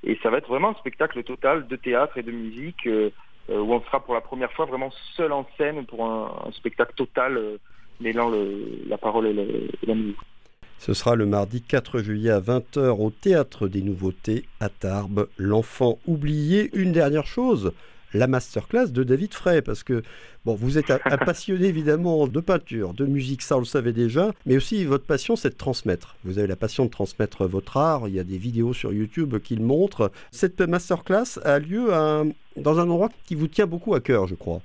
Et 0.05 0.17
ça 0.21 0.29
va 0.29 0.38
être 0.38 0.47
vraiment 0.47 0.69
un 0.69 0.75
spectacle 0.75 1.24
total 1.24 1.67
de 1.67 1.75
théâtre 1.75 2.17
et 2.17 2.24
de 2.24 2.31
musique 2.31 2.85
euh, 2.85 3.09
euh, 3.50 3.59
où 3.59 3.74
on 3.74 3.81
sera 3.81 4.00
pour 4.00 4.13
la 4.13 4.21
première 4.21 4.51
fois 4.51 4.65
vraiment 4.65 4.91
seul 5.15 5.31
en 5.31 5.47
scène 5.57 5.85
pour 5.85 6.05
un, 6.05 6.51
spectacle 6.51 6.93
total 6.95 7.38
euh, 7.38 7.57
mêlant 8.00 8.31
la 8.88 8.97
parole 8.97 9.27
et, 9.27 9.33
la 9.85 9.95
musique. 9.95 10.17
Ce 10.77 10.93
sera 10.93 11.15
le 11.15 11.25
mardi 11.25 11.62
4 11.62 12.00
juillet 12.00 12.29
à 12.29 12.39
20h 12.39 13.01
au 13.01 13.09
Théâtre 13.09 13.67
des 13.67 13.81
Nouveautés 13.81 14.45
à 14.59 14.69
Tarbes. 14.69 15.27
L'enfant 15.38 15.97
oublié. 16.05 16.69
Une 16.74 16.91
dernière 16.91 17.25
chose, 17.25 17.71
la 18.15 18.27
masterclass 18.27 18.88
de 18.88 19.03
David 19.03 19.34
Frey, 19.34 19.62
parce 19.62 19.84
que 19.84 20.03
bon, 20.45 20.55
vous 20.55 20.77
êtes 20.77 20.91
un, 20.91 21.00
passionné 21.25 21.67
évidemment 21.67 22.27
de 22.27 22.39
peinture, 22.39 22.93
de 22.93 23.05
musique, 23.05 23.41
ça 23.41 23.57
on 23.57 23.60
le 23.60 23.65
savait 23.65 23.93
déjà, 23.93 24.34
mais 24.45 24.57
aussi 24.57 24.86
votre 24.86 25.05
passion 25.05 25.36
c'est 25.36 25.50
de 25.50 25.55
transmettre. 25.55 26.15
Vous 26.24 26.38
avez 26.38 26.48
la 26.48 26.55
passion 26.55 26.86
de 26.86 26.89
transmettre 26.89 27.45
votre 27.45 27.77
art, 27.77 28.07
il 28.07 28.15
y 28.15 28.19
a 28.19 28.24
des 28.24 28.38
vidéos 28.38 28.74
sur 28.74 28.93
YouTube 28.93 29.38
qui 29.39 29.55
le 29.55 29.63
montrent. 29.63 30.12
Cette 30.31 30.62
masterclass 30.62 31.39
a 31.43 31.60
lieu 31.60 31.88
dans 32.57 32.79
un 32.79 32.89
endroit 32.89 33.10
qui 33.25 33.36
vous 33.36 33.48
tient 33.48 33.67
beaucoup 33.67 33.93
à 33.95 34.00
cœur, 34.00 34.27
je 34.27 34.36
crois. 34.36 34.62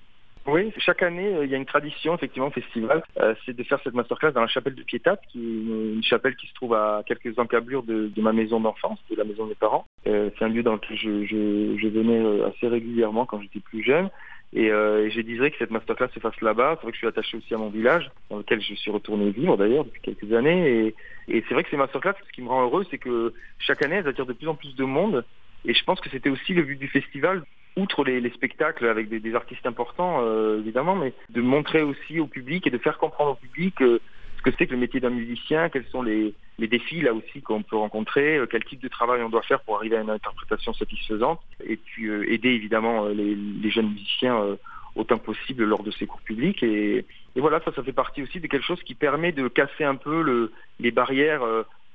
Oui, 0.50 0.72
chaque 0.78 1.02
année, 1.02 1.32
euh, 1.32 1.44
il 1.44 1.50
y 1.50 1.54
a 1.54 1.56
une 1.56 1.64
tradition, 1.64 2.14
effectivement, 2.14 2.48
au 2.48 2.50
festival, 2.50 3.04
euh, 3.20 3.34
c'est 3.46 3.54
de 3.54 3.62
faire 3.62 3.78
cette 3.84 3.94
masterclass 3.94 4.32
dans 4.32 4.40
la 4.40 4.48
chapelle 4.48 4.74
de 4.74 4.82
Piétat, 4.82 5.16
qui 5.28 5.38
est 5.38 5.94
une, 5.94 6.02
chapelle 6.02 6.34
qui 6.34 6.48
se 6.48 6.54
trouve 6.54 6.74
à 6.74 7.02
quelques 7.06 7.38
encablures 7.38 7.84
de, 7.84 8.10
ma 8.16 8.32
maison 8.32 8.58
d'enfance, 8.58 8.98
de 9.10 9.16
la 9.16 9.22
maison 9.22 9.44
de 9.44 9.50
mes 9.50 9.54
parents. 9.54 9.86
Euh, 10.08 10.30
c'est 10.36 10.44
un 10.44 10.48
lieu 10.48 10.64
dans 10.64 10.72
lequel 10.72 10.96
je, 10.96 11.88
venais 11.88 12.42
assez 12.44 12.66
régulièrement 12.66 13.26
quand 13.26 13.40
j'étais 13.40 13.60
plus 13.60 13.84
jeune. 13.84 14.10
Et, 14.52 14.70
j'ai 15.10 15.22
désiré 15.22 15.52
que 15.52 15.58
cette 15.58 15.70
masterclass 15.70 16.08
se 16.12 16.20
fasse 16.20 16.40
là-bas. 16.40 16.76
C'est 16.76 16.82
vrai 16.82 16.90
que 16.90 16.96
je 16.96 17.00
suis 17.00 17.06
attaché 17.06 17.36
aussi 17.36 17.54
à 17.54 17.58
mon 17.58 17.70
village, 17.70 18.10
dans 18.30 18.38
lequel 18.38 18.60
je 18.60 18.74
suis 18.74 18.90
retourné 18.90 19.30
vivre 19.30 19.56
d'ailleurs 19.56 19.84
depuis 19.84 20.00
quelques 20.02 20.32
années. 20.32 20.68
Et, 20.68 20.94
et 21.28 21.44
c'est 21.46 21.54
vrai 21.54 21.62
que 21.62 21.70
ces 21.70 21.76
masterclass, 21.76 22.14
ce 22.26 22.32
qui 22.32 22.42
me 22.42 22.48
rend 22.48 22.62
heureux, 22.62 22.84
c'est 22.90 22.98
que 22.98 23.32
chaque 23.60 23.82
année, 23.84 23.96
elles 23.96 24.08
attirent 24.08 24.26
de 24.26 24.32
plus 24.32 24.48
en 24.48 24.54
plus 24.54 24.74
de 24.74 24.84
monde. 24.84 25.24
Et 25.64 25.74
je 25.74 25.84
pense 25.84 26.00
que 26.00 26.10
c'était 26.10 26.30
aussi 26.30 26.54
le 26.54 26.62
but 26.62 26.78
du 26.78 26.88
festival, 26.88 27.44
outre 27.76 28.04
les, 28.04 28.28
spectacles 28.30 28.86
avec 28.86 29.08
des, 29.08 29.34
artistes 29.34 29.66
importants, 29.66 30.20
euh, 30.22 30.58
évidemment, 30.60 30.96
mais 30.96 31.12
de 31.30 31.40
montrer 31.40 31.82
aussi 31.82 32.20
au 32.20 32.26
public 32.26 32.66
et 32.66 32.70
de 32.70 32.78
faire 32.78 32.98
comprendre 32.98 33.32
au 33.32 33.34
public 33.34 33.80
euh, 33.82 34.00
ce 34.38 34.42
que 34.42 34.50
c'est 34.56 34.66
que 34.66 34.72
le 34.72 34.78
métier 34.78 35.00
d'un 35.00 35.10
musicien, 35.10 35.68
quels 35.68 35.86
sont 35.86 36.02
les, 36.02 36.34
défis 36.58 37.00
là 37.00 37.14
aussi 37.14 37.40
qu'on 37.40 37.62
peut 37.62 37.76
rencontrer, 37.76 38.36
euh, 38.36 38.46
quel 38.46 38.64
type 38.64 38.80
de 38.80 38.88
travail 38.88 39.22
on 39.22 39.28
doit 39.28 39.42
faire 39.42 39.60
pour 39.60 39.76
arriver 39.76 39.96
à 39.96 40.02
une 40.02 40.10
interprétation 40.10 40.72
satisfaisante, 40.72 41.40
et 41.64 41.76
puis 41.76 42.10
aider 42.10 42.50
évidemment 42.50 43.06
les, 43.06 43.70
jeunes 43.70 43.90
musiciens 43.90 44.56
autant 44.96 45.18
que 45.18 45.26
possible 45.26 45.64
lors 45.64 45.82
de 45.82 45.90
ces 45.92 46.06
cours 46.06 46.20
publics. 46.22 46.62
Et, 46.62 47.06
voilà, 47.36 47.60
ça, 47.64 47.72
ça 47.72 47.82
fait 47.82 47.92
partie 47.92 48.22
aussi 48.22 48.40
de 48.40 48.48
quelque 48.48 48.66
chose 48.66 48.82
qui 48.82 48.94
permet 48.94 49.32
de 49.32 49.46
casser 49.48 49.84
un 49.84 49.94
peu 49.94 50.50
les 50.80 50.90
barrières 50.90 51.42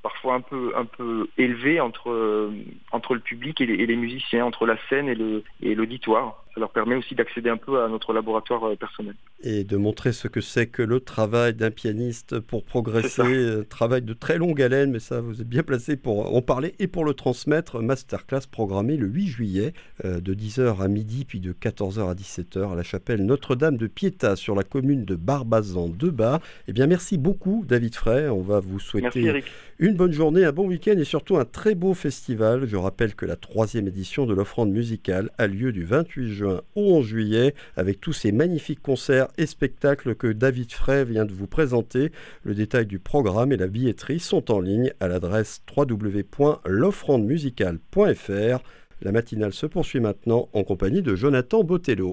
parfois 0.06 0.36
un 0.36 0.86
peu 0.86 1.28
élevé 1.36 1.82
entre 1.82 2.12
euh, 2.12 2.52
entre 2.92 3.16
le 3.16 3.22
public 3.22 3.60
et 3.60 3.66
les, 3.66 3.96
musiciens, 3.96 4.46
entre 4.46 4.68
la 4.68 4.78
scène 4.88 5.10
et 5.10 5.74
l'auditoire. 5.74 6.45
Ça 6.56 6.62
leur 6.62 6.72
permet 6.72 6.96
aussi 6.96 7.14
d'accéder 7.14 7.50
un 7.50 7.58
peu 7.58 7.84
à 7.84 7.88
notre 7.88 8.14
laboratoire 8.14 8.64
euh, 8.66 8.76
personnel. 8.76 9.14
Et 9.44 9.64
de 9.64 9.78
montrer 9.78 10.14
ce 10.14 10.28
que 10.28 10.42
c'est 10.42 10.68
que 10.68 10.82
le 10.82 11.00
travail 11.00 11.54
d'un 11.54 11.70
pianiste 11.70 12.40
pour 12.40 12.64
progresser, 12.64 13.22
euh, 13.22 13.64
travail 13.64 14.02
de 14.02 14.14
très 14.14 14.38
longue 14.38 14.62
haleine, 14.62 14.92
mais 14.92 15.00
ça 15.00 15.22
vous 15.22 15.42
êtes 15.42 15.48
bien 15.48 15.64
placé 15.64 15.98
pour 15.98 16.34
en 16.34 16.42
parler 16.42 16.74
et 16.80 16.88
pour 16.88 17.06
le 17.06 17.14
transmettre. 17.14 17.82
Masterclass 17.82 18.48
programmée 18.50 18.98
le 18.98 19.08
8 19.08 19.28
juillet 19.28 19.74
de 20.04 20.34
10h 20.34 20.82
à 20.82 20.88
midi 20.88 21.26
puis 21.26 21.40
de 21.40 21.54
14h 21.54 22.10
à 22.10 22.14
17h 22.16 22.72
à 22.72 22.76
la 22.76 22.84
chapelle 22.84 23.26
Notre-Dame 23.26 23.78
de 23.78 23.88
Piéta 23.88 24.36
sur 24.36 24.56
la 24.56 24.64
commune 24.64 25.06
de 25.06 25.16
Barbazan 25.16 25.90
de 25.90 26.10
Bas. 26.10 26.40
Eh 26.68 26.74
bien 26.74 26.88
merci 26.88 27.18
beaucoup 27.18 27.66
David 27.68 27.96
Frey, 27.96 28.30
on 28.30 28.42
va 28.42 28.60
vous 28.60 28.80
souhaiter 28.80 29.44
une 29.78 29.96
bonne 29.96 30.14
journée, 30.14 30.46
un 30.46 30.54
bon 30.54 30.68
week-end 30.68 30.98
et 30.98 31.04
surtout 31.04 31.38
un 31.38 31.44
très 31.44 31.76
beau 31.76 31.94
festival. 31.94 32.66
Je 32.66 32.78
rappelle 32.78 33.14
que 33.14 33.26
la 33.26 33.36
troisième 33.36 33.88
édition 33.88 34.26
de 34.26 34.34
l'offrande 34.34 34.72
musicale 34.72 35.32
a 35.38 35.48
lieu 35.48 35.74
du 35.74 35.84
28 35.84 36.34
juin 36.34 36.45
au 36.46 36.98
11 36.98 37.06
juillet 37.06 37.54
avec 37.76 38.00
tous 38.00 38.14
ces 38.14 38.32
magnifiques 38.32 38.82
concerts 38.82 39.28
et 39.38 39.46
spectacles 39.46 40.16
que 40.16 40.28
David 40.28 40.72
Frey 40.72 41.04
vient 41.06 41.26
de 41.26 41.34
vous 41.34 41.48
présenter. 41.48 42.12
Le 42.44 42.56
détail 42.56 42.86
du 42.86 43.00
programme 43.00 43.52
et 43.52 43.58
la 43.58 43.68
billetterie 43.68 44.20
sont 44.20 44.52
en 44.52 44.60
ligne 44.60 44.94
à 45.00 45.08
l'adresse 45.08 45.64
www.l'offrandemusicale.fr. 45.76 48.64
La 49.02 49.12
matinale 49.12 49.54
se 49.54 49.66
poursuit 49.66 50.00
maintenant 50.00 50.48
en 50.54 50.64
compagnie 50.64 51.02
de 51.02 51.16
Jonathan 51.16 51.64
Botello. 51.64 52.04